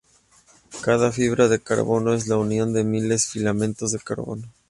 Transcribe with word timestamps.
Cada 0.81 1.11
fibra 1.11 1.47
de 1.47 1.59
carbono 1.61 2.15
es 2.15 2.27
la 2.27 2.37
unión 2.37 2.73
de 2.73 2.83
miles 2.83 3.23
de 3.25 3.31
filamentos 3.33 3.91
de 3.91 3.99
carbono. 3.99 4.51